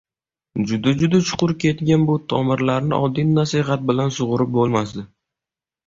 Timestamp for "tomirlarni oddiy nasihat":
2.35-3.87